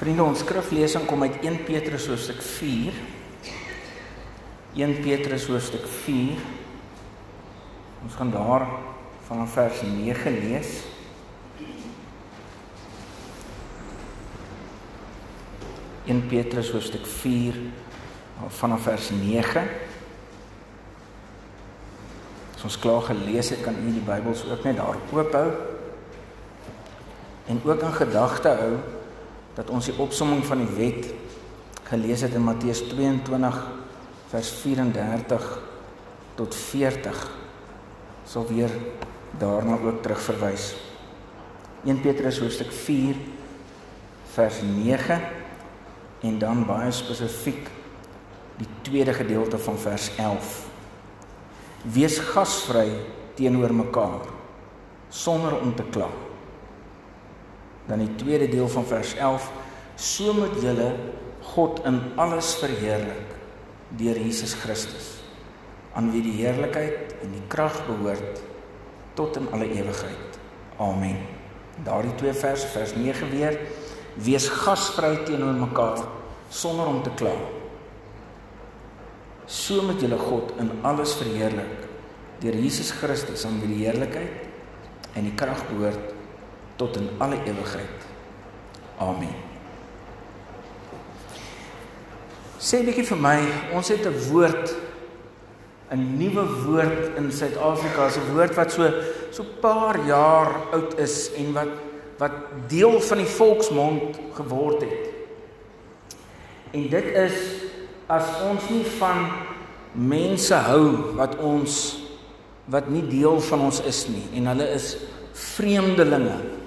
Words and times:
Vriende, 0.00 0.24
ons 0.24 0.40
skriflesing 0.40 1.02
kom 1.04 1.26
uit 1.26 1.42
1 1.44 1.58
Petrus 1.66 2.06
hoofstuk 2.08 2.38
4. 2.40 2.94
1 4.80 4.94
Petrus 5.04 5.42
hoofstuk 5.44 5.82
4. 5.84 6.38
Ons 8.06 8.14
gaan 8.16 8.30
daar 8.32 8.62
van 9.26 9.42
vers 9.52 9.82
9 9.84 10.38
lees. 10.38 10.70
In 16.08 16.22
Petrus 16.30 16.70
hoofstuk 16.72 17.04
4 17.04 17.58
vanaf 18.56 18.86
vers 18.88 19.10
9. 19.18 19.66
As 22.54 22.64
ons 22.70 22.78
klaar 22.80 23.04
gelees 23.10 23.52
het, 23.52 23.60
kan 23.68 23.76
u 23.76 23.92
die 23.92 24.06
Bybels 24.08 24.46
ook 24.48 24.64
net 24.64 24.80
daar 24.80 24.96
oop 25.12 25.36
hou. 25.36 25.52
En 27.52 27.60
ook 27.68 27.84
in 27.84 27.94
gedagte 28.00 28.54
hou 28.62 28.72
dat 29.60 29.68
ons 29.76 29.90
die 29.90 29.98
opsomming 30.00 30.40
van 30.48 30.62
die 30.62 30.74
wet 30.78 31.10
gelees 31.90 32.22
het 32.24 32.32
in 32.38 32.46
Matteus 32.46 32.80
22 32.88 33.58
vers 34.30 34.52
34 34.62 35.48
tot 36.38 36.56
40 36.56 37.18
sal 38.30 38.46
weer 38.48 38.72
daarna 39.40 39.76
ook 39.84 40.00
terugverwys. 40.04 40.70
1 41.84 42.00
Petrus 42.00 42.38
hoofstuk 42.40 42.72
4 42.72 43.20
vers 44.32 44.62
9 44.64 45.20
en 46.30 46.40
dan 46.40 46.64
baie 46.68 46.92
spesifiek 46.94 47.68
die 48.60 48.68
tweede 48.86 49.12
gedeelte 49.16 49.60
van 49.60 49.76
vers 49.80 50.08
11. 50.16 50.56
Wees 51.92 52.16
gasvry 52.32 52.88
teenoor 53.36 53.74
mekaar 53.74 54.24
sonder 55.08 55.60
om 55.60 55.74
te 55.76 55.84
kla. 55.92 56.08
Dan 57.90 58.04
die 58.04 58.12
tweede 58.20 58.46
deel 58.48 58.68
van 58.70 58.86
vers 58.86 59.16
11, 59.18 59.48
so 59.98 60.32
moet 60.36 60.60
julle 60.62 60.92
God 61.50 61.82
in 61.88 61.98
alles 62.20 62.54
verheerlik 62.60 63.34
deur 63.98 64.14
Jesus 64.14 64.54
Christus 64.54 65.16
aan 65.98 66.12
wie 66.14 66.22
die 66.22 66.36
heerlikheid 66.38 67.16
en 67.24 67.32
die 67.34 67.42
krag 67.50 67.74
behoort 67.88 68.38
tot 69.18 69.40
in 69.40 69.48
alle 69.50 69.66
ewigheid. 69.74 70.38
Amen. 70.78 71.18
Daardie 71.82 72.14
twee 72.20 72.34
verse, 72.36 72.68
vers 72.70 72.94
9 72.94 73.32
weer, 73.32 73.58
wees 74.22 74.46
gasvry 74.62 75.16
teenoor 75.26 75.58
mekaar 75.58 76.04
sonder 76.50 76.86
om 76.86 77.02
te 77.02 77.10
kla. 77.18 77.34
So 79.50 79.82
moet 79.82 80.02
julle 80.02 80.18
God 80.20 80.54
in 80.62 80.70
alles 80.86 81.16
verheerlik 81.18 81.88
deur 82.40 82.56
Jesus 82.56 82.94
Christus 82.96 83.42
aan 83.44 83.58
wie 83.60 83.74
die 83.74 83.82
heerlikheid 83.82 85.18
en 85.18 85.26
die 85.26 85.34
krag 85.36 85.66
behoort 85.72 86.19
tot 86.80 86.96
in 86.96 87.10
alle 87.20 87.36
ewigheid. 87.44 88.08
Amen. 89.00 89.36
Sê 92.60 92.80
bietjie 92.84 93.04
vir 93.08 93.20
my, 93.20 93.36
ons 93.76 93.88
het 93.88 94.06
'n 94.06 94.16
woord 94.32 94.74
'n 95.92 96.16
nuwe 96.16 96.44
woord 96.64 97.16
in 97.16 97.32
Suid-Afrika, 97.32 98.08
'n 98.08 98.34
woord 98.34 98.54
wat 98.54 98.72
so 98.72 98.88
so 99.30 99.44
paar 99.60 99.96
jaar 100.06 100.72
oud 100.72 100.98
is 100.98 101.32
en 101.36 101.52
wat 101.52 101.72
wat 102.18 102.32
deel 102.68 103.00
van 103.00 103.16
die 103.16 103.26
volksmond 103.26 104.18
geword 104.36 104.80
het. 104.80 105.08
En 106.76 106.88
dit 106.88 107.04
is 107.04 107.36
as 108.06 108.26
ons 108.44 108.68
nie 108.68 108.84
van 108.84 109.30
mense 109.92 110.54
hou 110.54 111.14
wat 111.16 111.38
ons 111.38 111.96
wat 112.70 112.88
nie 112.88 113.06
deel 113.08 113.40
van 113.40 113.60
ons 113.60 113.80
is 113.88 114.04
nie 114.08 114.22
en 114.36 114.46
hulle 114.52 114.68
is 114.76 114.96
vreemdelinge 115.32 116.59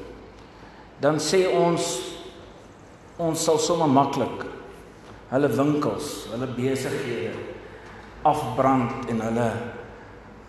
dan 1.03 1.19
sê 1.19 1.43
ons 1.51 1.83
ons 3.19 3.45
sal 3.45 3.59
sommer 3.61 3.89
maklik 3.91 4.47
hulle 5.33 5.49
winkels, 5.57 6.29
hulle 6.31 6.47
besighede 6.55 7.33
afbrand 8.23 9.09
en 9.11 9.21
hulle 9.27 9.47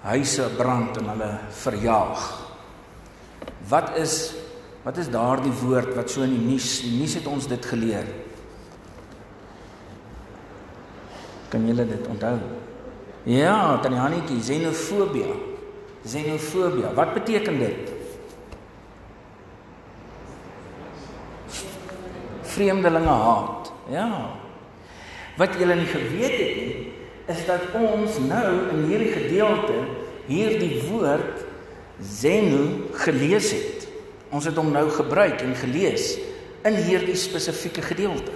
huise 0.04 0.46
brand 0.58 0.98
en 1.00 1.08
hulle 1.14 1.30
verjaag. 1.64 2.24
Wat 3.70 3.94
is 3.98 4.16
wat 4.84 4.98
is 5.00 5.08
daardie 5.08 5.52
woord 5.62 5.94
wat 5.96 6.12
so 6.12 6.22
in 6.26 6.34
die 6.36 6.44
nuus, 6.44 6.82
die 6.84 6.92
nuus 6.98 7.14
het 7.16 7.26
ons 7.30 7.48
dit 7.48 7.66
geleer. 7.72 8.04
Kan 11.48 11.64
julle 11.64 11.86
dit 11.88 12.10
onthou? 12.12 12.36
Ja, 13.24 13.78
tannie 13.80 14.02
Hannetjie, 14.02 14.42
xenofobie. 14.44 15.30
Xenofobie. 16.04 16.90
Wat 16.98 17.14
beteken 17.16 17.56
dit? 17.62 17.93
Vreemdelinge 22.54 23.16
haat. 23.26 23.72
Ja. 23.92 24.08
Wat 25.38 25.56
julle 25.58 25.76
nie 25.78 25.90
geweet 25.90 26.36
het 26.38 26.56
nie, 26.60 26.92
is 27.32 27.42
dat 27.48 27.72
ons 27.78 28.20
nou 28.22 28.50
in 28.74 28.84
hierdie 28.90 29.12
gedeelte 29.14 29.80
hierdie 30.28 30.82
woord 30.88 31.42
xeno 32.00 32.92
gelees 33.04 33.50
het. 33.54 33.88
Ons 34.34 34.48
het 34.48 34.56
hom 34.58 34.72
nou 34.74 34.86
gebruik 34.90 35.42
en 35.44 35.54
gelees 35.58 36.14
in 36.64 36.78
hierdie 36.86 37.16
spesifieke 37.18 37.84
gedeelte. 37.84 38.32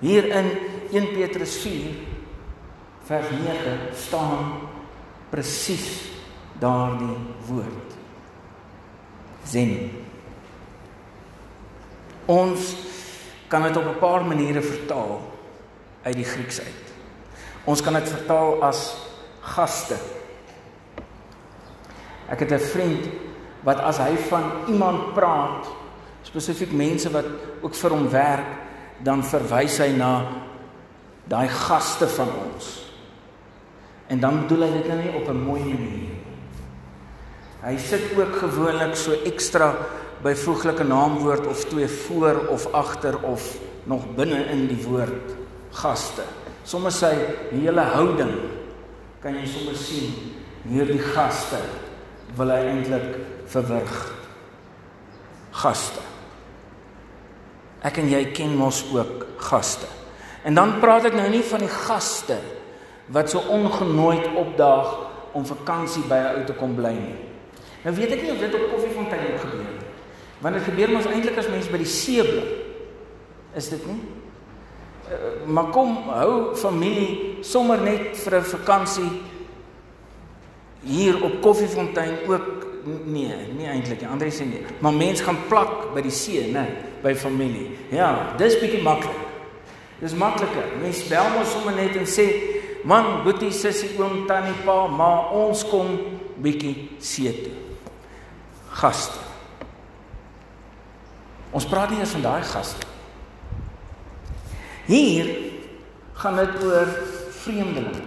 Hier 0.00 0.30
in 0.30 0.52
1 0.92 1.10
Petrus 1.14 1.58
4 1.64 1.98
vers 3.10 3.32
9 3.34 3.78
staan 3.98 4.52
presies 5.30 5.88
daardie 6.62 7.16
woord. 7.48 7.98
Xeno. 9.44 10.09
Ons 12.30 12.74
kan 13.50 13.62
dit 13.66 13.76
op 13.76 13.86
'n 13.86 13.98
paar 13.98 14.24
maniere 14.24 14.62
vertaal 14.62 15.20
uit 16.02 16.14
die 16.14 16.24
Grieks 16.24 16.60
uit. 16.60 16.86
Ons 17.64 17.82
kan 17.82 17.92
dit 17.92 18.08
vertaal 18.08 18.62
as 18.62 18.96
gaste. 19.40 19.96
Ek 22.28 22.38
het 22.40 22.52
'n 22.52 22.58
vriend 22.58 23.08
wat 23.62 23.80
as 23.80 23.98
hy 23.98 24.16
van 24.16 24.44
iemand 24.66 25.14
praat, 25.14 25.66
spesifiek 26.22 26.72
mense 26.72 27.10
wat 27.10 27.24
ook 27.60 27.74
vir 27.74 27.90
hom 27.90 28.08
werk, 28.08 28.46
dan 29.02 29.24
verwys 29.24 29.78
hy 29.78 29.90
na 29.96 30.24
daai 31.24 31.48
gaste 31.48 32.08
van 32.08 32.28
ons. 32.28 32.92
En 34.06 34.20
dan 34.20 34.40
bedoel 34.40 34.62
hy 34.66 34.72
dit 34.72 34.88
nou 34.88 34.98
nie 35.02 35.14
op 35.14 35.28
'n 35.28 35.44
mooi 35.44 35.62
manier. 35.62 36.14
Hy 37.62 37.76
sit 37.76 38.18
ook 38.18 38.36
gewoonlik 38.36 38.96
so 38.96 39.12
ekstra 39.24 39.74
byvoeglike 40.22 40.84
naamwoord 40.84 41.46
of 41.46 41.64
twee 41.64 41.88
voor 41.88 42.46
of 42.48 42.72
agter 42.72 43.22
of 43.22 43.56
nog 43.84 44.04
binne 44.14 44.44
in 44.52 44.66
die 44.68 44.80
woord 44.84 45.34
gaste. 45.70 46.22
Sommige 46.62 46.96
sy 46.96 47.12
hele 47.54 47.84
houding 47.94 48.34
kan 49.22 49.36
jy 49.36 49.46
sommer 49.48 49.76
sien 49.76 50.12
hierdie 50.68 51.00
gaste 51.00 51.60
wil 52.36 52.52
hy 52.52 52.60
eintlik 52.70 53.16
verwrig. 53.50 53.96
Gaste. 55.60 56.04
Ek 57.82 57.98
en 58.02 58.10
jy 58.12 58.22
ken 58.36 58.54
mos 58.60 58.84
ook 58.92 59.26
gaste. 59.50 59.88
En 60.44 60.56
dan 60.56 60.78
praat 60.80 61.08
ek 61.10 61.16
nou 61.16 61.28
nie 61.32 61.42
van 61.44 61.64
die 61.64 61.72
gaste 61.72 62.38
wat 63.10 63.32
so 63.32 63.42
ongenooid 63.50 64.28
opdaag 64.38 64.92
om 65.36 65.46
vakansie 65.46 66.04
by 66.08 66.18
'n 66.20 66.36
ou 66.38 66.44
te 66.44 66.54
kom 66.54 66.74
bly 66.74 66.92
nie. 66.92 67.18
Nou 67.84 67.94
weet 67.96 68.12
ek 68.12 68.22
nie 68.22 68.32
of 68.32 68.38
dit 68.38 68.54
op 68.54 68.70
Koffiefontein 68.70 69.38
gebeur. 69.38 69.69
Want 70.40 70.56
dit 70.56 70.64
gebeur 70.64 70.92
mos 70.94 71.06
eintlik 71.06 71.38
as 71.38 71.48
mense 71.52 71.70
by 71.70 71.80
die 71.82 71.90
see 71.90 72.24
bly. 72.24 72.46
Is 73.56 73.68
dit 73.72 73.84
nie? 73.86 73.98
Uh, 75.10 75.46
maar 75.50 75.72
kom, 75.74 75.96
hou 76.14 76.54
familie 76.56 77.42
sommer 77.44 77.80
net 77.82 78.16
vir 78.16 78.38
'n 78.38 78.44
vakansie 78.44 79.10
hier 80.84 81.24
op 81.24 81.40
Koffiefontein 81.42 82.18
ook 82.28 82.66
nee, 83.04 83.34
nie 83.56 83.66
eintlik 83.66 84.00
nie. 84.00 84.08
Andre 84.08 84.30
sê 84.30 84.46
nee. 84.46 84.64
Maar 84.78 84.92
mense 84.92 85.24
gaan 85.24 85.38
plak 85.48 85.92
by 85.94 86.00
die 86.00 86.14
see, 86.14 86.52
né, 86.52 86.66
by 87.02 87.14
familie. 87.14 87.76
Ja, 87.90 88.34
dis 88.38 88.58
bietjie 88.60 88.82
maklik. 88.82 89.16
Dis 90.00 90.14
makliker. 90.14 90.64
Mense 90.80 91.08
bel 91.08 91.28
mos 91.36 91.52
sommer 91.52 91.74
net 91.74 91.96
en 91.96 92.06
sê, 92.06 92.26
"Man, 92.84 93.22
boetie, 93.24 93.52
sussie, 93.52 93.98
oom, 93.98 94.26
tannie, 94.26 94.54
pa, 94.64 94.86
maar 94.86 95.32
ons 95.32 95.64
kom 95.64 95.98
bietjie 96.40 96.88
see 96.98 97.42
toe." 97.42 97.52
Gaste. 98.70 99.29
Ons 101.50 101.66
praat 101.66 101.90
nie 101.90 101.98
eens 101.98 102.14
van 102.14 102.22
daai 102.22 102.42
gaste. 102.46 102.86
Hier 104.86 105.28
gaan 106.20 106.36
dit 106.36 106.62
oor 106.66 106.88
vreemdelinge. 107.42 108.06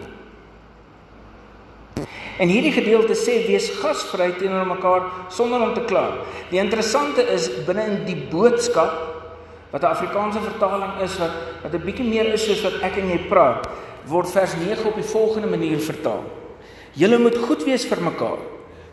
En 2.42 2.50
hierdie 2.50 2.74
gedeelte 2.74 3.16
sê 3.18 3.44
wees 3.46 3.70
gasvry 3.82 4.32
teenoor 4.40 4.66
mekaar 4.68 5.06
sonder 5.32 5.62
om 5.62 5.74
te 5.76 5.84
kla. 5.88 6.06
Die 6.50 6.62
interessante 6.62 7.26
is 7.36 7.50
binne 7.68 7.86
in 7.92 8.00
die 8.08 8.18
boodskap 8.32 8.96
wat 9.72 9.82
'n 9.82 9.94
Afrikaanse 9.96 10.42
vertaling 10.42 11.02
is 11.02 11.18
wat 11.20 11.36
wat 11.64 11.74
'n 11.74 11.86
bietjie 11.86 12.10
meer 12.10 12.34
is 12.34 12.46
soos 12.46 12.64
wat 12.64 12.82
ek 12.82 12.98
en 12.98 13.10
jy 13.10 13.20
praat, 13.30 13.68
word 14.06 14.30
vers 14.30 14.54
9 14.56 14.86
op 14.86 14.96
die 14.96 15.12
volgende 15.14 15.48
manier 15.48 15.80
vertaal. 15.80 16.24
Julle 16.94 17.18
moet 17.18 17.38
goed 17.38 17.64
wees 17.64 17.86
vir 17.86 18.02
mekaar, 18.02 18.40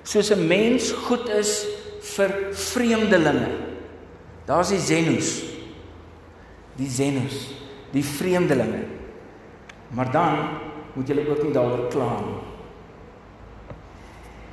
soos 0.03 0.31
'n 0.31 0.47
mens 0.47 0.93
goed 0.93 1.29
is 1.29 1.67
vir 2.01 2.31
vreemdelinge. 2.53 3.70
Daar's 4.51 4.75
die 4.75 4.83
xenos. 4.83 5.31
die 6.81 6.89
Zenus, 6.89 7.51
die 7.93 8.05
vreemdelinge. 8.05 8.85
Maar 9.89 10.13
dan 10.13 10.39
moet 10.93 11.09
julle 11.09 11.27
ook 11.29 11.43
nie 11.43 11.53
daaroor 11.53 11.89
kla 11.93 12.13
nie. 12.25 12.39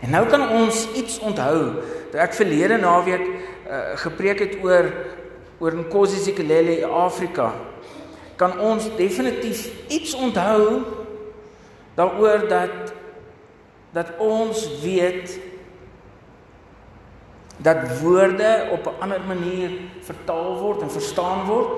En 0.06 0.14
nou 0.14 0.26
kan 0.30 0.44
ons 0.54 0.84
iets 0.98 1.20
onthou 1.20 1.82
dat 2.12 2.20
ek 2.28 2.36
verlede 2.38 2.78
naweek 2.82 3.24
uh, 3.26 3.96
gepreek 4.04 4.44
het 4.46 4.60
oor 4.64 4.92
oor 5.58 5.74
Nkosi 5.74 6.20
Sikelele 6.22 6.84
Afrika. 6.86 7.50
Kan 8.38 8.60
ons 8.62 8.92
definitief 8.98 9.66
iets 9.90 10.14
onthou 10.14 10.84
daaroor 11.98 12.46
dat 12.50 12.94
dat 13.96 14.12
ons 14.22 14.68
weet 14.84 15.40
dat 17.58 18.00
woorde 18.02 18.68
op 18.72 18.86
'n 18.86 19.02
ander 19.02 19.22
manier 19.28 19.70
vertaal 20.02 20.58
word 20.58 20.82
en 20.82 20.92
verstaan 20.92 21.46
word, 21.46 21.70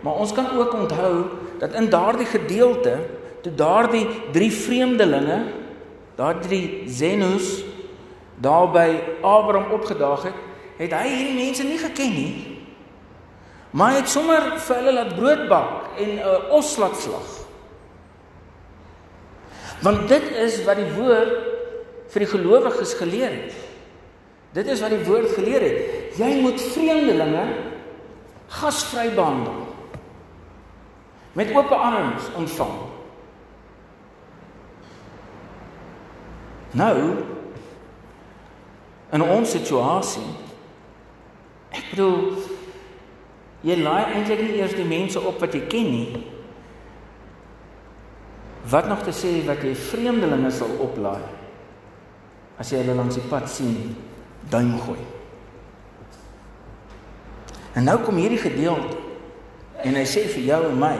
maar 0.00 0.14
ons 0.14 0.32
kan 0.32 0.58
ook 0.58 0.72
onthou 0.72 1.24
dat 1.58 1.72
in 1.72 1.88
daardie 1.88 2.26
gedeelte 2.26 2.98
toe 3.40 3.54
daardie 3.54 4.08
drie 4.32 4.52
vreemdelinge, 4.52 5.42
daardie 6.14 6.82
Zenus 6.86 7.64
daar 8.42 8.70
by 8.70 8.88
Abraham 9.20 9.70
opgedaag 9.70 10.22
het, 10.22 10.38
het 10.76 10.92
hy 10.92 11.08
hierdie 11.08 11.44
mense 11.44 11.62
nie 11.62 11.78
geken 11.78 12.14
nie. 12.14 12.32
Maar 13.70 13.90
hy 13.90 14.00
het 14.02 14.10
sommer 14.10 14.48
vir 14.58 14.76
hulle 14.80 14.92
laat 14.92 15.14
brood 15.16 15.48
bak 15.48 15.98
en 15.98 16.08
'n 16.08 16.18
uh, 16.18 16.52
os 16.52 16.76
laat 16.76 16.96
slag. 16.96 17.28
Want 19.82 20.08
dit 20.08 20.22
is 20.30 20.64
wat 20.64 20.76
die 20.76 20.92
woord 20.94 21.32
vir 22.12 22.20
die 22.24 22.30
gelowiges 22.30 22.94
geleer 22.94 23.30
het. 23.30 23.54
Dit 24.52 24.66
is 24.66 24.80
wat 24.84 24.92
die 24.92 25.04
woord 25.04 25.32
geleer 25.32 25.64
het. 25.64 26.16
Jy 26.20 26.40
moet 26.44 26.60
vreemdelinge 26.60 27.44
gasvry 28.52 29.08
behandel. 29.16 29.62
Met 31.32 31.54
oop 31.56 31.70
arms 31.72 32.28
ontvang. 32.36 32.74
Nou 36.76 36.96
in 39.12 39.24
ons 39.24 39.50
situasie 39.52 40.24
ek 41.72 41.90
bedoel 41.92 42.44
jy 43.64 43.76
laai 43.80 44.14
eintlik 44.16 44.40
nie 44.40 44.60
eers 44.60 44.76
die 44.76 44.88
mense 44.88 45.20
op 45.20 45.40
wat 45.40 45.56
jy 45.56 45.66
ken 45.72 45.90
nie. 45.92 46.22
Wat 48.72 48.88
nog 48.88 49.04
te 49.04 49.12
sê 49.16 49.34
wat 49.48 49.64
jy 49.64 49.74
vreemdelinge 49.76 50.52
sal 50.52 50.72
oplaai 50.80 51.20
as 52.60 52.72
jy 52.72 52.80
hulle 52.82 52.96
langs 53.00 53.16
die 53.16 53.28
pad 53.28 53.48
sien 53.50 53.76
duim 54.50 54.74
gooi. 54.80 55.00
En 57.72 57.86
nou 57.88 57.98
kom 58.04 58.18
hierdie 58.20 58.40
gedeelte 58.40 58.98
en 59.82 59.96
hy 59.98 60.04
sê 60.06 60.26
vir 60.30 60.46
jou 60.50 60.60
en 60.68 60.78
my 60.78 60.96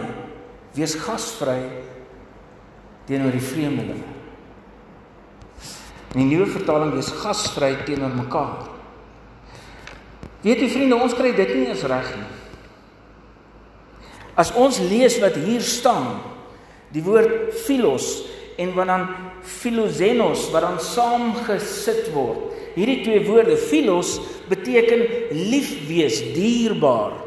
wees 0.76 0.94
gasvry 0.98 1.60
teenoor 3.08 3.34
die 3.34 3.44
vreemdelinge. 3.44 4.10
In 6.12 6.22
die 6.22 6.28
nuwe 6.34 6.48
vertaling 6.52 6.94
wees 6.96 7.10
gasvry 7.22 7.74
teenoor 7.86 8.14
mekaar. 8.16 8.68
Weet 10.42 10.64
jy 10.64 10.70
vriende, 10.72 10.98
ons 10.98 11.14
kry 11.14 11.30
dit 11.36 11.52
nie 11.54 11.68
eens 11.70 11.84
reg 11.88 12.08
nie. 12.18 12.30
As 14.38 14.50
ons 14.58 14.80
lees 14.80 15.18
wat 15.22 15.36
hier 15.38 15.62
staan, 15.64 16.16
die 16.92 17.04
woord 17.04 17.52
philos 17.64 18.24
en 18.60 18.72
wat 18.76 18.88
dan 18.88 19.06
philozenos 19.42 20.48
wat 20.52 20.66
dan 20.66 20.80
saamgesit 20.82 22.10
word. 22.16 22.50
Hierdie 22.74 23.02
twee 23.04 23.24
woorde, 23.26 23.56
philos 23.60 24.16
beteken 24.48 25.04
lief 25.50 25.74
wees, 25.88 26.20
dierbaar. 26.34 27.18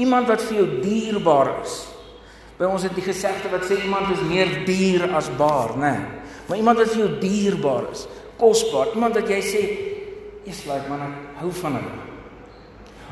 Iemand 0.00 0.30
wat 0.30 0.42
vir 0.48 0.62
jou 0.62 0.68
dierbaar 0.82 1.52
is. 1.62 1.82
By 2.58 2.68
ons 2.70 2.86
het 2.86 2.94
die 2.96 3.04
gesegde 3.04 3.50
wat 3.52 3.66
sê 3.66 3.80
iemand 3.82 4.12
is 4.14 4.22
meer 4.28 4.50
dier 4.66 5.08
as 5.16 5.28
baar, 5.38 5.74
né? 5.76 5.92
Nee. 5.92 6.22
Maar 6.48 6.60
iemand 6.60 6.78
wat 6.78 6.92
vir 6.92 7.00
jou 7.00 7.12
dierbaar 7.22 7.86
is, 7.92 8.04
kosbaar, 8.38 8.92
iemand 8.94 9.16
wat 9.16 9.28
jy 9.28 9.40
sê, 9.40 9.62
"Eers 10.44 10.64
like 10.66 10.88
man, 10.88 11.00
ek 11.00 11.40
hou 11.40 11.50
van 11.50 11.72
hom." 11.72 11.86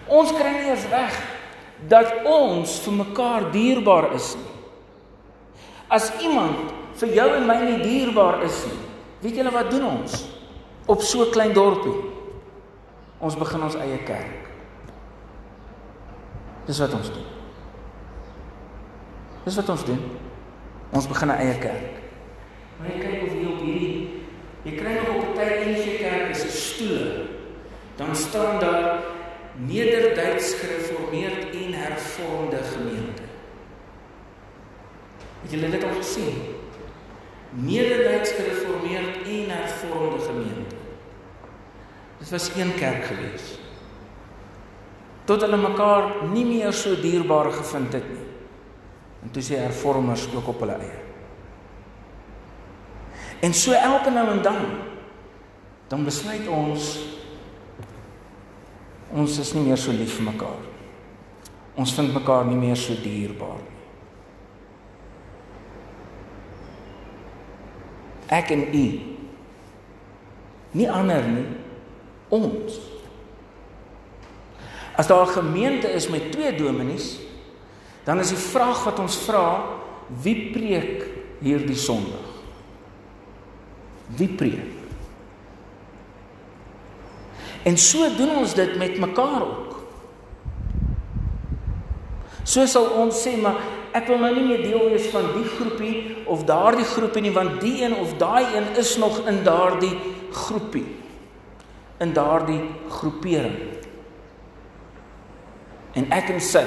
Ons 0.09 0.33
kry 0.33 0.51
nie 0.53 0.71
eens 0.71 0.85
reg 0.91 1.15
dat 1.89 2.25
ons 2.25 2.79
vir 2.81 2.93
mekaar 2.93 3.51
dierbaar 3.53 4.13
is 4.15 4.37
nie. 4.37 4.53
As 5.89 6.13
iemand 6.21 6.73
vir 6.95 7.09
jou 7.09 7.29
en 7.37 7.47
my 7.47 7.57
nie 7.65 7.83
dierbaar 7.83 8.43
is 8.43 8.65
nie, 8.67 8.79
weet 9.23 9.37
julle 9.37 9.51
wat 9.51 9.71
doen 9.71 9.85
ons 9.85 10.32
op 10.87 11.01
so 11.01 11.31
klein 11.31 11.53
dorpie? 11.53 11.95
Ons 13.19 13.37
begin 13.39 13.63
ons 13.63 13.77
eie 13.79 13.99
kerk. 14.07 14.51
Dis 16.67 16.79
wat 16.79 16.95
ons 16.95 17.11
doen. 17.15 17.29
Dis 19.45 19.57
wat 19.59 19.69
ons 19.69 19.85
doen. 19.85 20.03
Ons 20.93 21.09
begin 21.09 21.29
'n 21.29 21.39
eie 21.39 21.59
kerk. 21.59 22.03
Maar 22.79 22.89
jy 22.89 22.99
kyk 22.99 23.23
of 23.23 23.33
jy 23.35 23.47
op 23.47 23.61
hierdie 23.61 24.11
jy 24.65 24.73
kry 24.77 24.93
nog 24.95 25.09
op 25.17 25.29
'n 25.31 25.35
tyd 25.35 25.67
in 25.67 25.75
jy 25.75 25.97
kerk 25.99 26.31
is 26.31 26.45
'n 26.45 26.51
stoele. 26.51 27.27
Dan 27.97 28.17
staan 28.17 28.59
daar 28.61 29.03
Nederduits 29.57 30.55
gereformeerd 30.55 31.55
en 31.55 31.73
hervormde 31.73 32.57
gemeente. 32.57 33.23
Het 35.43 35.51
julle 35.51 35.71
dit 35.71 35.85
al 35.85 35.95
gesien? 35.95 36.35
Nederduits 37.51 38.31
gereformeerd 38.33 39.17
en 39.27 39.45
hervormde 39.49 40.25
gemeente. 40.25 40.72
Dit 42.33 42.41
was 42.41 42.57
een 42.57 42.75
kerk 42.75 43.05
gewees. 43.05 43.59
Tot 45.25 45.43
hulle 45.45 45.57
mekaar 45.61 46.07
nie 46.33 46.45
meer 46.49 46.73
so 46.73 46.97
dierbaar 46.97 47.51
gevind 47.53 47.93
het 47.93 48.07
nie. 48.09 48.25
En 49.23 49.35
toe 49.35 49.43
sê 49.45 49.59
hervormers 49.61 50.25
ook 50.33 50.49
op 50.49 50.63
hulle 50.65 50.79
eie. 50.81 51.03
En 53.45 53.53
so 53.53 53.77
elke 53.77 54.11
nou 54.11 54.25
en 54.33 54.41
dan 54.43 54.65
dan 55.93 56.09
besluit 56.09 56.49
ons 56.49 56.87
ons 59.13 59.39
is 59.39 59.53
nie 59.53 59.67
meer 59.67 59.77
so 59.77 59.93
lief 59.93 60.17
vir 60.17 60.33
mekaar. 60.33 60.63
Ons 61.77 61.93
vind 61.93 62.17
mekaar 62.17 62.49
nie 62.49 62.57
meer 62.57 62.81
so 62.81 62.97
dierbaar 62.97 63.61
nie. 63.61 63.81
Ek 68.41 68.57
en 68.57 68.65
u. 68.73 68.87
Nie 70.81 70.89
ander 70.89 71.29
nie. 71.29 71.62
Ons. 72.33 72.81
As 74.97 75.07
daar 75.07 75.27
'n 75.27 75.37
gemeente 75.37 75.89
is 75.89 76.09
met 76.09 76.33
twee 76.33 76.55
dominees, 76.57 77.19
dan 78.05 78.19
is 78.19 78.29
die 78.29 78.37
vraag 78.37 78.85
wat 78.85 78.99
ons 78.99 79.17
vra, 79.17 79.65
wie 80.23 80.51
preek 80.53 81.07
hierdie 81.41 81.77
Sondag? 81.77 82.29
Wie 84.07 84.29
preek? 84.29 84.81
En 87.63 87.79
so 87.79 88.09
doen 88.17 88.37
ons 88.37 88.55
dit 88.55 88.77
met 88.77 88.99
mekaar 88.99 89.43
ook. 89.43 89.83
So 92.43 92.67
sal 92.67 92.89
ons 92.99 93.23
sê 93.23 93.37
maar 93.39 93.61
ek 93.93 94.07
wil 94.07 94.19
nou 94.19 94.35
nie 94.35 94.47
meer 94.49 94.63
deel 94.65 94.89
wees 94.91 95.07
van 95.13 95.29
die 95.37 95.47
groepie 95.47 96.27
of 96.27 96.45
daardie 96.45 96.85
groepie 96.85 97.23
nie 97.23 97.33
want 97.33 97.61
die 97.61 97.85
een 97.85 97.95
of 97.95 98.17
daai 98.19 98.57
een 98.57 98.77
is 98.77 98.97
nog 98.97 99.23
in 99.29 99.45
daardie 99.45 99.95
groepie. 100.33 101.02
In 102.03 102.13
daardie 102.17 102.61
groepering. 102.91 103.59
En 105.95 106.09
ek 106.11 106.33
en 106.35 106.41
sy 106.43 106.65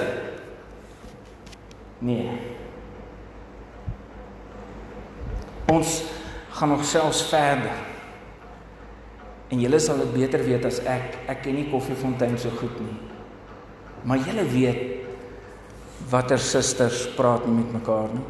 nee. 2.06 2.30
Ons 5.74 6.04
gaan 6.56 6.72
nog 6.72 6.86
selfs 6.88 7.24
verder. 7.32 7.74
En 9.50 9.62
julle 9.62 9.80
sal 9.82 10.00
dit 10.04 10.14
beter 10.14 10.44
weet 10.46 10.66
as 10.70 10.80
ek. 10.90 11.18
Ek 11.32 11.44
ken 11.46 11.58
nie 11.58 11.68
Koffiefontein 11.72 12.38
so 12.42 12.54
goed 12.62 12.78
nie. 12.82 12.96
Maar 14.06 14.22
julle 14.28 14.46
weet 14.50 14.84
watter 16.12 16.40
susters 16.42 17.06
praat 17.18 17.46
nie 17.48 17.56
met 17.58 17.72
mekaar 17.80 18.12
nie, 18.14 18.26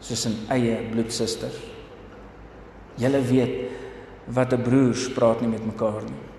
soos 0.00 0.26
'n 0.26 0.36
eie 0.48 0.76
bloedsusters. 0.90 1.58
Julle 2.96 3.20
weet 3.20 3.70
watter 4.26 4.58
broers 4.58 5.08
praat 5.12 5.40
nie 5.40 5.50
met 5.50 5.66
mekaar 5.66 6.02
nie. 6.02 6.37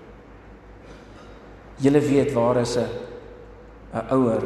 Julle 1.80 2.00
weet 2.00 2.32
waar 2.36 2.60
is 2.60 2.76
'n 2.76 2.88
'n 3.94 4.14
ouer 4.14 4.42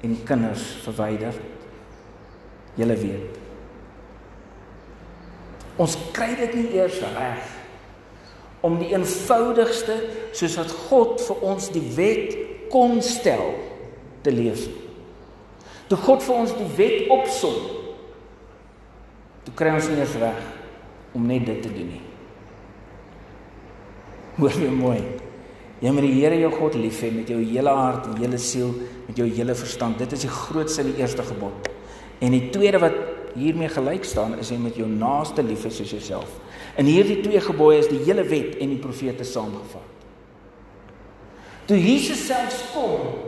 en 0.00 0.22
kinders 0.24 0.62
verwyder. 0.82 1.34
Julle 2.74 2.96
weet. 2.96 3.38
Ons 5.76 5.96
kry 6.12 6.34
dit 6.34 6.54
nie 6.54 6.74
eers 6.74 6.98
reg 7.00 7.44
om 8.60 8.78
die 8.78 8.90
eenvoudigste 8.90 9.94
soos 10.32 10.56
wat 10.58 10.74
God 10.88 11.20
vir 11.22 11.42
ons 11.46 11.70
die 11.70 11.84
wet 11.94 12.36
kon 12.72 13.02
stel 13.02 13.54
te 14.22 14.32
leef. 14.34 14.66
Toe 15.88 15.98
God 15.98 16.22
vir 16.22 16.34
ons 16.34 16.52
die 16.58 16.68
wet 16.76 17.08
opsom, 17.14 17.54
toe 19.46 19.54
kry 19.54 19.70
ons 19.72 19.88
nie 19.88 20.00
eens 20.02 20.18
reg 20.20 20.42
om 21.14 21.26
net 21.26 21.46
dit 21.46 21.62
te 21.62 21.70
doen 21.72 21.94
nie. 21.94 22.02
Hoor 24.38 24.58
jy 24.58 24.74
mooi? 24.74 25.00
Jy 25.78 25.92
moet 25.94 26.08
die 26.08 26.16
Here 26.16 26.38
jou 26.40 26.50
God 26.56 26.74
lief 26.74 27.02
hê 27.04 27.10
met 27.14 27.28
jou 27.30 27.38
hele 27.38 27.70
hart 27.70 28.08
en 28.10 28.18
hele 28.18 28.38
siel 28.42 28.72
met 29.06 29.18
jou 29.18 29.28
hele 29.30 29.54
verstand. 29.54 30.00
Dit 30.00 30.16
is 30.16 30.24
die 30.26 30.32
grootste 30.32 30.82
en 30.82 30.90
die 30.90 31.02
eerste 31.02 31.22
gebod. 31.22 31.68
En 32.18 32.34
die 32.34 32.48
tweede 32.50 32.80
wat 32.82 32.96
hiermee 33.38 33.70
gelyk 33.70 34.06
staan 34.08 34.34
is 34.42 34.50
jy 34.50 34.58
met 34.58 34.78
jou 34.78 34.88
naaste 34.90 35.44
lief 35.46 35.62
hê 35.66 35.70
soos 35.70 35.92
jouself. 35.94 36.32
In 36.80 36.90
hierdie 36.90 37.20
twee 37.22 37.40
gebooie 37.42 37.78
is 37.78 37.90
die 37.90 38.02
hele 38.08 38.24
wet 38.26 38.58
en 38.58 38.74
die 38.74 38.80
profete 38.82 39.26
saamgevat. 39.26 39.94
Toe 41.68 41.78
Jesus 41.78 42.24
self 42.26 42.58
kom 42.72 43.26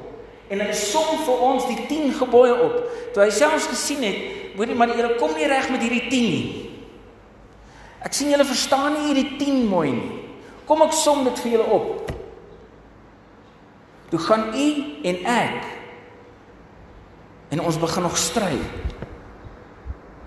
en 0.50 0.62
hy 0.64 0.71
som 0.75 1.21
vir 1.23 1.42
ons 1.47 1.66
die 1.69 1.85
10 1.87 2.16
gebooie 2.19 2.54
op, 2.64 2.78
toe 3.14 3.23
hy 3.23 3.28
selfs 3.35 3.69
gesien 3.71 4.02
het, 4.02 4.23
hoorie 4.57 4.75
maar 4.75 4.90
julle 4.90 5.12
kom 5.21 5.37
nie 5.38 5.47
reg 5.47 5.69
met 5.71 5.85
hierdie 5.85 6.09
10 6.11 6.30
nie. 6.33 6.71
Ek 8.02 8.16
sien 8.16 8.33
julle 8.33 8.49
verstaan 8.49 8.97
nie 8.97 9.11
hierdie 9.12 9.37
10 9.38 9.69
mooi 9.71 9.92
nie. 9.95 10.16
Kom 10.66 10.83
ek 10.83 10.97
som 10.97 11.23
dit 11.26 11.45
vir 11.45 11.54
julle 11.54 11.69
op. 11.76 12.11
Toe 14.10 14.18
gaan 14.18 14.54
u 14.54 14.68
en 15.06 15.20
ek 15.24 15.68
en 17.50 17.60
ons 17.62 17.78
begin 17.78 18.02
nog 18.02 18.16
stry 18.18 18.56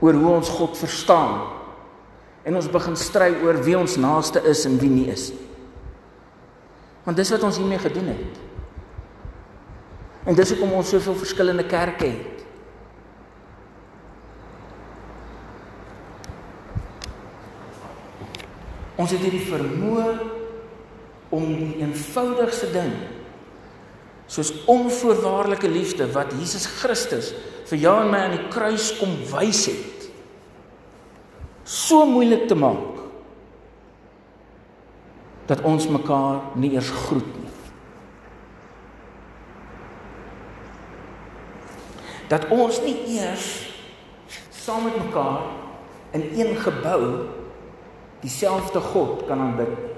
oor 0.04 0.14
hoe 0.20 0.32
ons 0.36 0.50
God 0.50 0.78
verstaan. 0.78 1.42
En 2.44 2.56
ons 2.60 2.68
begin 2.70 2.96
stry 3.00 3.30
oor 3.44 3.62
wie 3.64 3.78
ons 3.80 3.96
naaste 3.96 4.42
is 4.48 4.66
en 4.68 4.76
wie 4.80 4.92
nie 4.92 5.08
is 5.12 5.30
nie. 5.32 5.48
Want 7.04 7.20
dis 7.20 7.32
wat 7.36 7.44
ons 7.44 7.60
hiermee 7.60 7.80
gedoen 7.80 8.12
het. 8.12 8.40
En 10.24 10.36
dis 10.36 10.52
hoekom 10.54 10.72
ons 10.80 10.90
soveel 10.90 11.16
verskillende 11.20 11.66
kerke 11.68 12.12
het. 12.12 12.44
Ons 18.96 19.12
het 19.12 19.24
hierdie 19.24 19.44
vermoë 19.50 20.08
om 21.34 21.48
die 21.50 21.82
eenvoudigste 21.82 22.70
ding 22.72 22.94
soos 24.28 24.54
onvoorwaardelike 24.72 25.70
liefde 25.70 26.08
wat 26.14 26.32
Jesus 26.40 26.66
Christus 26.80 27.34
vir 27.70 27.84
jou 27.86 27.96
en 28.02 28.12
my 28.12 28.22
aan 28.26 28.38
die 28.38 28.48
kruis 28.54 28.92
kom 29.00 29.14
wys 29.32 29.66
het 29.72 30.08
so 31.64 32.06
moeilik 32.06 32.48
te 32.48 32.56
maak 32.60 32.94
dat 35.48 35.64
ons 35.68 35.88
mekaar 35.92 36.56
nie 36.56 36.72
eers 36.76 36.90
groet 37.08 37.32
nie. 37.36 37.52
Dat 42.32 42.48
ons 42.56 42.80
nie 42.86 42.96
eers 43.18 43.48
saam 44.64 44.88
met 44.88 44.96
mekaar 44.98 45.44
in 46.16 46.30
een 46.40 46.56
gebou 46.64 47.28
dieselfde 48.24 48.80
God 48.94 49.26
kan 49.28 49.40
aanbid 49.44 49.74
nie. 49.76 49.93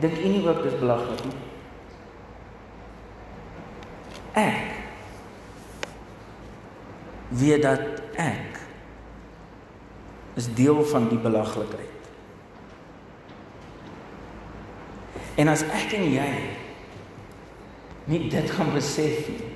Dink 0.00 0.18
u 0.18 0.28
nie 0.28 0.42
ook 0.48 0.62
dis 0.62 0.78
belaglik 0.78 1.24
nie? 1.24 1.40
Ek 4.34 4.72
weet 7.38 7.62
dat 7.62 8.02
ek 8.18 8.58
is 10.34 10.48
deel 10.54 10.82
van 10.90 11.08
die 11.08 11.18
belaglikheid. 11.18 11.90
En 15.38 15.50
as 15.50 15.62
ek 15.66 15.94
en 15.98 16.08
jy 16.10 16.30
nie 18.10 18.26
dit 18.30 18.50
gaan 18.54 18.70
besef 18.74 19.28
nie, 19.30 19.52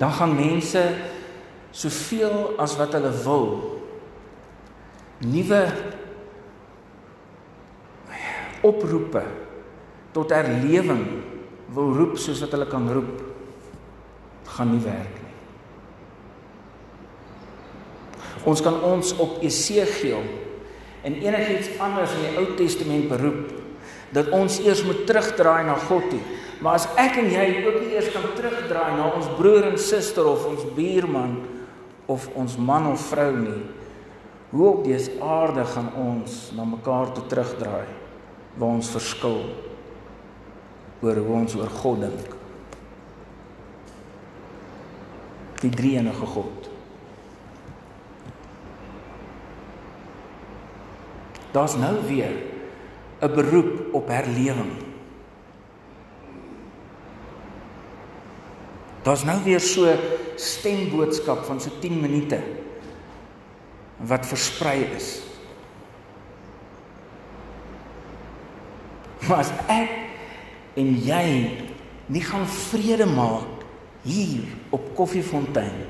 dan 0.00 0.12
gaan 0.16 0.34
mense 0.36 0.82
soveel 1.70 2.56
as 2.60 2.74
wat 2.80 2.96
hulle 2.96 3.12
wil 3.24 3.48
nuwe 5.20 5.60
oproepe 8.66 9.22
tot 10.14 10.32
herlewing 10.34 11.04
wil 11.74 11.92
roep 11.94 12.18
soos 12.18 12.42
wat 12.44 12.54
hulle 12.56 12.68
kan 12.70 12.88
roep 12.90 13.20
gaan 14.56 14.72
nie 14.74 14.82
werk 14.82 15.16
nie. 15.20 15.34
Ons 18.50 18.62
kan 18.64 18.80
ons 18.86 19.12
op 19.20 19.42
Esegiel 19.44 20.24
en 21.06 21.16
enigiets 21.16 21.70
anders 21.80 22.12
in 22.16 22.26
die 22.26 22.36
Ou 22.40 22.46
Testament 22.58 23.08
beroep 23.12 23.56
dat 24.14 24.32
ons 24.34 24.58
eers 24.64 24.82
moet 24.84 25.04
terugdraai 25.06 25.64
na 25.68 25.76
God 25.86 26.08
toe. 26.10 26.20
Maar 26.60 26.80
as 26.80 26.88
ek 27.00 27.20
en 27.22 27.30
jy 27.32 27.46
ook 27.62 27.78
nie 27.80 27.94
eers 27.94 28.10
kan 28.12 28.26
terugdraai 28.36 28.96
na 28.98 29.12
ons 29.14 29.30
broer 29.38 29.70
en 29.70 29.78
suster 29.80 30.26
of 30.28 30.44
ons 30.50 30.66
buurman 30.76 31.38
of 32.10 32.26
ons 32.36 32.56
man 32.58 32.90
of 32.90 33.04
vrou 33.12 33.30
nie, 33.38 33.60
hoe 34.50 34.66
op 34.66 34.82
dese 34.84 35.14
aarde 35.22 35.62
gaan 35.70 35.92
ons 35.94 36.50
na 36.56 36.66
mekaar 36.66 37.14
toe 37.14 37.24
terugdraai? 37.30 37.99
Waar 38.56 38.68
ons 38.68 38.90
verskil 38.90 39.42
oor 41.00 41.16
hoe 41.16 41.36
ons 41.36 41.54
oor 41.56 41.70
God 41.80 42.00
dink. 42.04 42.34
Die 45.60 45.72
drie 45.72 45.96
enige 46.00 46.26
God. 46.26 46.68
Daar's 51.52 51.76
nou 51.76 51.96
weer 52.06 52.32
'n 53.20 53.34
beroep 53.34 53.94
op 53.94 54.08
herlewing. 54.08 54.72
Daar's 59.02 59.24
nou 59.24 59.42
weer 59.44 59.60
so 59.60 59.96
stemboodskap 60.36 61.44
van 61.44 61.60
so 61.60 61.70
10 61.80 62.00
minute 62.00 62.40
wat 63.96 64.26
versprei 64.26 64.84
is. 64.96 65.29
Maar 69.30 69.44
as 69.44 69.52
ek 69.70 69.90
en 70.80 70.88
jy 71.06 71.26
nie 72.10 72.22
gaan 72.26 72.48
vrede 72.50 73.06
maak 73.06 73.62
hier 74.02 74.42
op 74.74 74.88
Koffiefontein 74.98 75.84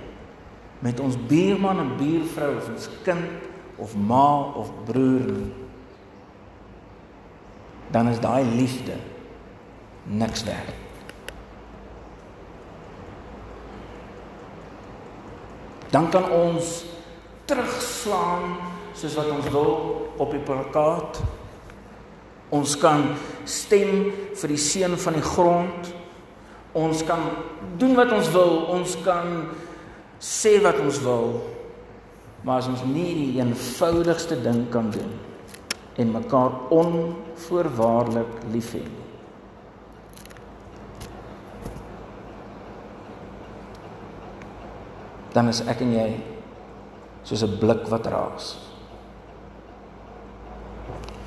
met 0.84 1.00
ons 1.00 1.16
buurman 1.30 1.80
en 1.80 1.94
buurvrou 1.96 2.50
of 2.58 2.68
ons 2.68 2.90
kind 3.06 3.80
of 3.80 3.94
ma 3.96 4.52
of 4.60 4.68
broer 4.90 5.24
nie 5.38 5.48
dan 7.90 8.12
is 8.12 8.20
daai 8.22 8.44
liefde 8.44 8.94
niks 10.04 10.44
werd. 10.46 10.76
Dan 15.90 16.06
kan 16.12 16.28
ons 16.30 16.84
terugslaan 17.50 18.52
soos 18.94 19.16
wat 19.18 19.32
ons 19.34 19.48
wil 19.50 19.72
op 20.22 20.30
die 20.30 20.44
plakkaat 20.44 21.18
Ons 22.50 22.74
kan 22.82 23.12
stem 23.44 24.12
vir 24.34 24.48
die 24.48 24.60
seun 24.60 24.96
van 24.96 25.16
die 25.18 25.24
grond. 25.24 25.90
Ons 26.74 27.02
kan 27.06 27.24
doen 27.78 27.96
wat 27.98 28.12
ons 28.12 28.30
wil. 28.34 28.54
Ons 28.76 28.96
kan 29.04 29.48
sê 30.20 30.58
wat 30.62 30.78
ons 30.80 31.00
wil. 31.04 31.40
Maar 32.44 32.62
as 32.62 32.70
ons 32.72 32.86
nie 32.88 33.10
die 33.14 33.40
eenvoudigste 33.40 34.38
ding 34.44 34.66
kan 34.72 34.90
doen 34.94 35.12
en 36.00 36.12
mekaar 36.14 36.54
onvoorwaardelik 36.72 38.30
liefhê 38.54 38.80
nie. 38.80 39.00
Dan 45.34 45.50
is 45.52 45.60
ek 45.68 45.82
en 45.84 45.92
jy 45.94 46.08
soos 47.22 47.42
'n 47.44 47.58
blik 47.60 47.86
wat 47.88 48.06
raas. 48.06 48.56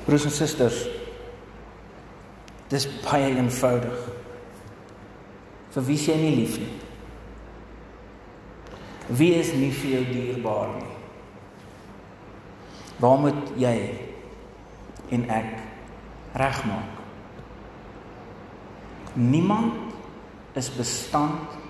Broers 0.04 0.24
en 0.24 0.30
susters, 0.30 0.88
Dis 2.72 2.86
baie 3.02 3.34
eenvoudig. 3.36 4.08
Vir 5.74 5.86
wie 5.88 5.98
jy 5.98 6.16
nie 6.20 6.34
lief 6.38 6.58
nie. 6.62 6.72
Wie 9.08 9.34
is 9.36 9.52
nie 9.52 9.70
vir 9.74 9.98
jou 9.98 10.04
dierbaar 10.08 10.70
nie? 10.78 10.92
Waar 13.02 13.18
moet 13.20 13.52
jy 13.60 13.74
en 15.12 15.26
ek 15.28 15.50
regmaak? 16.40 17.02
Niemand 19.14 20.56
is 20.58 20.70
bestand 20.74 21.60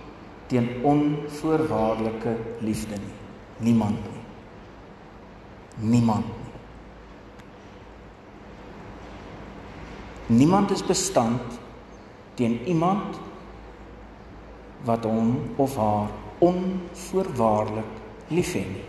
teen 0.53 0.71
onvoorwaardelike 0.87 2.37
liefde 2.65 3.01
nie. 3.01 3.19
Niemand 3.65 3.99
nie. 4.05 4.25
Niemand. 5.91 6.31
Nie. 6.31 6.45
Niemand 10.27 10.71
is 10.71 10.85
bestand 10.85 11.41
teen 12.35 12.61
iemand 12.65 13.17
wat 14.85 15.05
hom 15.05 15.51
of 15.57 15.77
haar 15.77 16.09
onvoorwaardelik 16.39 17.85
liefhet 18.29 18.69
nie. 18.69 18.85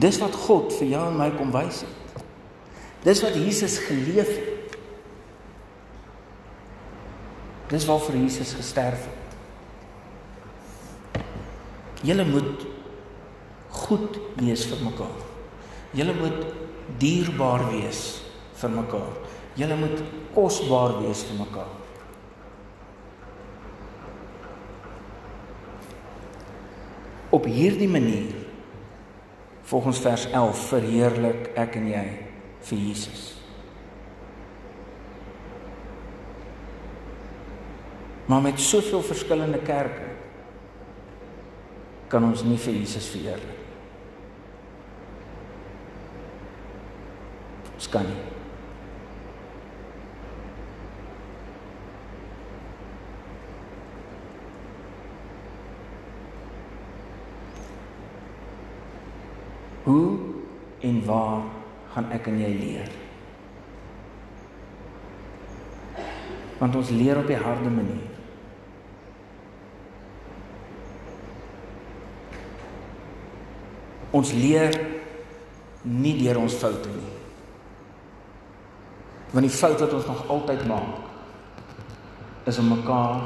Dis 0.00 0.18
wat 0.20 0.34
God 0.46 0.72
vir 0.78 0.88
jou 0.94 1.02
en 1.08 1.18
my 1.18 1.30
kom 1.36 1.52
wys 1.52 1.82
het. 1.84 2.22
Dis 3.04 3.20
wat 3.24 3.36
Jesus 3.36 3.78
geleef 3.84 4.28
het. 4.32 4.76
Dis 7.68 7.84
waarvoor 7.88 8.16
Jesus 8.16 8.52
gesterf 8.56 9.04
het. 9.04 9.24
Julle 12.04 12.24
moet 12.28 12.64
goed 13.68 14.18
wees 14.36 14.64
vir 14.68 14.80
mekaar. 14.84 15.20
Julle 15.96 16.14
moet 16.16 16.44
dierbaar 17.00 17.70
wees 17.72 18.23
vir 18.60 18.70
mekaar. 18.70 19.16
Julle 19.58 19.76
moet 19.78 20.02
kosbaar 20.34 20.98
wees 21.02 21.22
vir 21.28 21.38
mekaar. 21.38 21.72
Op 27.34 27.46
hierdie 27.50 27.90
manier 27.90 28.34
volgens 29.64 29.98
vers 29.98 30.26
11 30.30 30.66
verheerlik 30.70 31.48
ek 31.58 31.78
en 31.80 31.88
jy 31.90 32.04
vir 32.68 32.82
Jesus. 32.88 33.24
Maar 38.26 38.40
met 38.40 38.60
soveel 38.60 39.02
verskillende 39.04 39.58
kerke 39.66 40.12
kan 42.08 42.24
ons 42.24 42.44
nie 42.46 42.58
vir 42.60 42.78
Jesus 42.78 43.08
verheerlik. 43.12 43.60
Ons 47.74 47.90
kan 47.90 48.06
nie. 48.08 48.33
Hoe 59.84 60.16
en 60.80 61.04
waar 61.04 61.42
gaan 61.92 62.10
ek 62.16 62.26
en 62.30 62.38
jy 62.40 62.52
leer? 62.56 62.90
Want 66.58 66.76
ons 66.80 66.92
leer 66.96 67.20
op 67.20 67.28
die 67.28 67.36
harde 67.36 67.70
manier. 67.70 68.10
Ons 74.14 74.32
leer 74.32 74.72
nie 75.82 76.16
deur 76.22 76.40
ons 76.40 76.56
foute 76.56 76.88
nie. 76.88 77.12
Want 79.34 79.44
die 79.44 79.52
fout 79.52 79.80
wat 79.82 79.92
ons 79.98 80.06
nog 80.08 80.28
altyd 80.32 80.64
maak 80.70 82.46
is 82.48 82.60
om 82.62 82.70
mekaar 82.72 83.24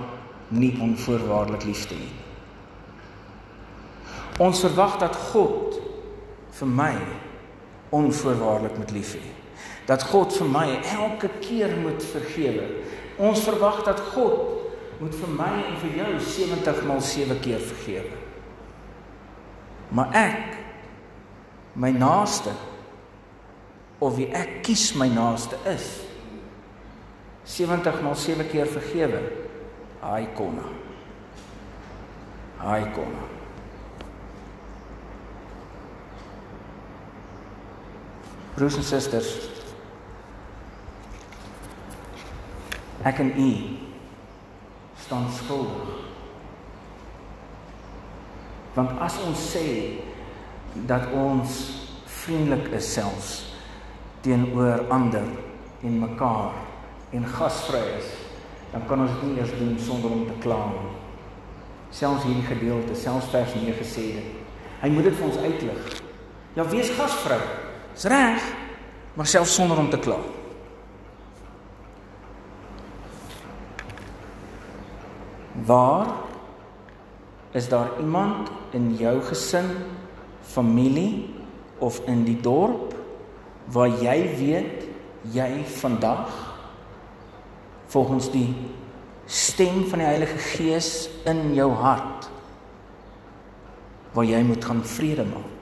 nie 0.49 0.73
onvoorwaardelik 0.81 1.69
lief 1.69 1.85
te 1.91 1.99
hê. 1.99 2.09
Ons 4.43 4.63
verwag 4.65 4.97
dat 5.03 5.17
God 5.31 5.78
vir 6.59 6.71
my 6.71 6.93
onvoorwaardelik 7.95 8.79
moet 8.79 8.95
lief 8.97 9.15
hê. 9.17 9.27
Dat 9.89 10.05
God 10.11 10.35
vir 10.37 10.49
my 10.53 10.67
elke 10.93 11.31
keer 11.41 11.73
moet 11.81 12.03
vergewe. 12.05 12.67
Ons 13.19 13.43
verwag 13.47 13.83
dat 13.87 14.01
God 14.13 14.59
moet 14.99 15.15
vir 15.15 15.31
my 15.39 15.53
en 15.63 15.77
vir 15.83 16.01
jou 16.03 16.11
70 16.21 16.83
maal 16.89 17.01
7 17.05 17.39
keer 17.41 17.63
vergewe. 17.63 18.17
Maar 19.95 20.19
ek 20.19 20.59
my 21.79 21.91
naaste 21.95 22.53
of 24.03 24.19
wie 24.19 24.29
ek 24.37 24.61
kies 24.67 24.91
my 24.99 25.09
naaste 25.11 25.57
is 25.71 25.89
70 27.49 28.03
maal 28.05 28.19
7 28.19 28.45
keer 28.51 28.69
vergewe. 28.69 29.23
Ai 30.05 30.29
konna. 30.37 30.69
Ai 32.61 32.85
konna. 32.93 33.38
Broers 38.59 38.75
en 38.75 38.83
susters, 38.83 39.29
ek 43.07 43.21
en 43.23 43.29
u 43.39 43.51
staan 44.99 45.29
skuldig. 45.31 45.93
Want 48.75 48.97
as 49.07 49.21
ons 49.23 49.45
sê 49.53 49.63
dat 50.91 51.07
ons 51.15 51.61
vriendelik 52.17 52.67
is 52.81 52.89
selfs 52.97 53.31
teenoor 54.27 54.83
ander 54.91 55.31
en 55.87 56.03
mekaar 56.03 56.59
en 57.15 57.31
gasvry 57.37 57.85
is, 58.01 58.11
dan 58.73 58.89
kan 58.91 59.07
ons 59.07 59.15
dit 59.21 59.25
nie 59.29 59.39
eers 59.39 59.55
doen 59.61 59.79
sonder 59.87 60.19
om 60.19 60.27
te 60.27 60.41
kla 60.43 60.59
nie. 60.73 60.97
Selfs 61.95 62.27
hierdie 62.27 62.51
gedeelte, 62.51 62.99
selfs 62.99 63.31
vers 63.39 63.55
9 63.55 63.79
gesê 63.85 64.11
dit. 64.19 64.61
Hy 64.83 64.95
moet 64.99 65.13
dit 65.13 65.23
vir 65.23 65.31
ons 65.31 65.41
uitlig. 65.47 65.97
Ja, 66.59 66.67
wees 66.75 66.91
gasvry. 66.99 67.39
Dis 67.99 68.07
reg, 68.07 68.43
maar 69.19 69.27
selfs 69.27 69.57
sonder 69.59 69.79
om 69.79 69.89
te 69.91 69.99
kla. 69.99 70.21
Waar 75.67 76.07
is 77.59 77.67
daar 77.69 77.91
iemand 77.99 78.53
in 78.71 78.95
jou 78.95 79.17
gesin, 79.27 79.67
familie 80.47 81.35
of 81.83 81.99
in 82.07 82.23
die 82.23 82.39
dorp 82.41 82.95
waar 83.75 83.91
jy 83.91 84.17
weet 84.39 84.87
jy 85.35 85.51
vandag 85.81 86.31
volgens 87.91 88.31
die 88.31 88.55
stem 89.27 89.83
van 89.91 90.05
die 90.05 90.09
Heilige 90.09 90.39
Gees 90.55 91.09
in 91.27 91.51
jou 91.59 91.73
hart 91.83 92.31
waar 94.15 94.25
jy 94.25 94.41
moet 94.47 94.65
gaan 94.65 94.87
vrede 94.87 95.27
maak. 95.35 95.58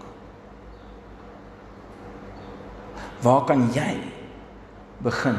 Waar 3.27 3.43
kan 3.45 3.65
jy 3.75 3.97
begin 5.03 5.39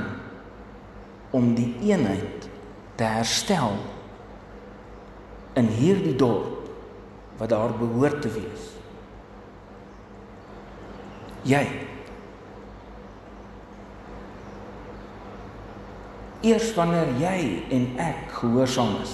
om 1.32 1.54
die 1.56 1.70
eenheid 1.88 2.48
te 3.00 3.06
herstel 3.08 3.78
in 5.56 5.70
hierdie 5.72 6.16
dorp 6.20 6.66
wat 7.40 7.54
daar 7.54 7.72
behoort 7.80 8.20
te 8.22 8.32
wees? 8.34 8.66
Jy 11.48 11.64
Eers 16.48 16.74
wanneer 16.76 17.14
jy 17.22 17.38
en 17.74 17.86
ek 18.04 18.36
gehoorsaam 18.42 18.98
is 19.00 19.14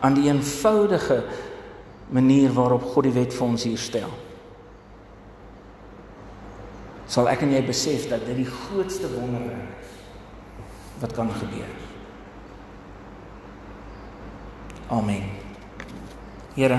aan 0.00 0.16
die 0.16 0.26
eenvoudige 0.30 1.20
manier 2.16 2.56
waarop 2.56 2.88
God 2.94 3.10
die 3.10 3.14
wet 3.18 3.36
vir 3.36 3.46
ons 3.46 3.68
hier 3.68 3.78
stel 3.82 4.16
sal 7.18 7.26
ek 7.32 7.40
en 7.42 7.50
jy 7.50 7.64
besef 7.66 8.04
dat 8.06 8.22
dit 8.28 8.44
die 8.44 8.46
grootste 8.46 9.08
wonderwerk 9.10 9.80
is 9.82 9.94
wat 11.02 11.14
kan 11.16 11.30
gebeur. 11.34 11.70
Amen. 14.94 15.26
Here 16.54 16.78